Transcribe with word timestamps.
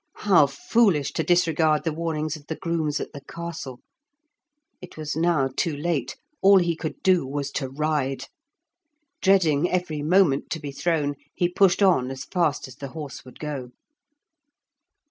How 0.25 0.47
foolish 0.47 1.13
to 1.13 1.23
disregard 1.23 1.83
the 1.83 1.93
warnings 1.93 2.35
of 2.35 2.47
the 2.47 2.55
grooms 2.55 2.99
at 2.99 3.13
the 3.13 3.21
castle! 3.21 3.81
It 4.81 4.97
was 4.97 5.15
now 5.15 5.47
too 5.55 5.77
late; 5.77 6.15
all 6.41 6.57
he 6.57 6.75
could 6.75 7.03
do 7.03 7.23
was 7.27 7.51
to 7.51 7.69
ride. 7.69 8.25
Dreading 9.21 9.69
every 9.69 10.01
moment 10.01 10.49
to 10.53 10.59
be 10.59 10.71
thrown, 10.71 11.13
he 11.35 11.47
pushed 11.47 11.83
on 11.83 12.09
as 12.09 12.25
fast 12.25 12.67
as 12.67 12.77
the 12.77 12.87
horse 12.97 13.23
would 13.23 13.37
go. 13.37 13.69